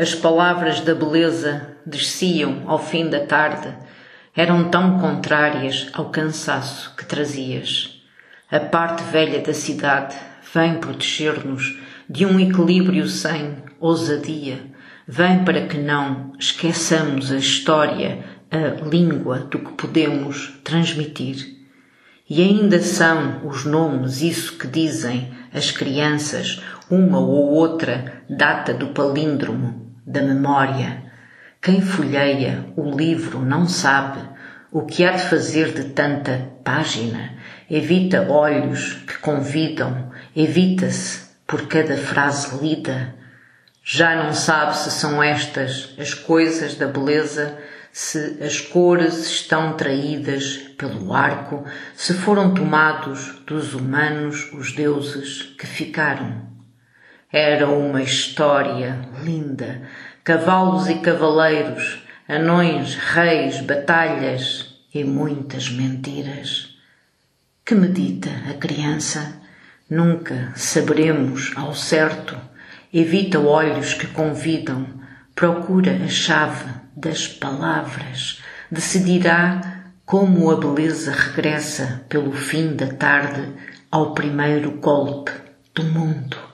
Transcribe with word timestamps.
As 0.00 0.14
palavras 0.14 0.78
da 0.78 0.94
beleza 0.94 1.74
desciam 1.84 2.62
ao 2.68 2.78
fim 2.78 3.10
da 3.10 3.26
tarde, 3.26 3.74
eram 4.32 4.70
tão 4.70 5.00
contrárias 5.00 5.88
ao 5.92 6.10
cansaço 6.10 6.94
que 6.96 7.04
trazias. 7.04 8.00
A 8.48 8.60
parte 8.60 9.02
velha 9.02 9.40
da 9.40 9.52
cidade 9.52 10.14
vem 10.54 10.74
proteger-nos 10.74 11.76
de 12.08 12.24
um 12.24 12.38
equilíbrio 12.38 13.08
sem 13.08 13.56
ousadia, 13.80 14.60
vem 15.04 15.42
para 15.44 15.66
que 15.66 15.76
não 15.76 16.32
esqueçamos 16.38 17.32
a 17.32 17.36
história, 17.36 18.24
a 18.52 18.88
língua 18.88 19.40
do 19.50 19.58
que 19.58 19.72
podemos 19.72 20.60
transmitir. 20.62 21.56
E 22.30 22.40
ainda 22.40 22.80
são 22.80 23.44
os 23.48 23.64
nomes 23.64 24.22
isso 24.22 24.58
que 24.58 24.68
dizem 24.68 25.32
as 25.52 25.72
crianças, 25.72 26.62
uma 26.88 27.18
ou 27.18 27.52
outra 27.52 28.22
data 28.30 28.72
do 28.72 28.90
palíndromo 28.90 29.87
da 30.08 30.22
memória. 30.22 31.02
Quem 31.60 31.82
folheia 31.82 32.64
o 32.76 32.90
livro 32.90 33.40
não 33.40 33.68
sabe 33.68 34.20
o 34.72 34.82
que 34.82 35.04
há 35.04 35.12
de 35.12 35.22
fazer 35.24 35.72
de 35.72 35.90
tanta 35.90 36.50
página. 36.64 37.34
Evita 37.70 38.26
olhos 38.30 38.94
que 39.06 39.18
convidam, 39.18 40.10
evita-se 40.34 41.28
por 41.46 41.68
cada 41.68 41.96
frase 41.96 42.56
lida. 42.58 43.14
Já 43.84 44.24
não 44.24 44.32
sabe 44.32 44.76
se 44.76 44.90
são 44.90 45.22
estas 45.22 45.94
as 45.98 46.14
coisas 46.14 46.74
da 46.74 46.86
beleza, 46.86 47.58
se 47.92 48.38
as 48.42 48.60
cores 48.60 49.26
estão 49.26 49.74
traídas 49.74 50.56
pelo 50.78 51.12
arco, 51.12 51.64
se 51.94 52.14
foram 52.14 52.54
tomados 52.54 53.42
dos 53.46 53.74
humanos 53.74 54.50
os 54.54 54.72
deuses 54.72 55.54
que 55.58 55.66
ficaram. 55.66 56.57
Era 57.30 57.68
uma 57.68 58.00
história 58.00 59.00
linda, 59.22 59.82
cavalos 60.24 60.88
e 60.88 60.94
cavaleiros, 60.94 62.02
anões, 62.26 62.94
reis, 62.94 63.60
batalhas 63.60 64.80
e 64.94 65.04
muitas 65.04 65.68
mentiras. 65.68 66.74
Que 67.66 67.74
medita 67.74 68.30
a 68.48 68.54
criança? 68.54 69.42
Nunca 69.90 70.54
saberemos 70.56 71.52
ao 71.54 71.74
certo. 71.74 72.34
Evita 72.94 73.38
olhos 73.38 73.92
que 73.92 74.06
convidam, 74.06 74.86
procura 75.34 76.02
a 76.02 76.08
chave 76.08 76.72
das 76.96 77.28
palavras. 77.28 78.40
Decidirá 78.70 79.82
como 80.06 80.50
a 80.50 80.56
beleza 80.56 81.12
regressa 81.12 82.06
pelo 82.08 82.32
fim 82.32 82.74
da 82.74 82.86
tarde 82.86 83.52
ao 83.90 84.14
primeiro 84.14 84.70
golpe 84.80 85.30
do 85.74 85.84
mundo. 85.84 86.47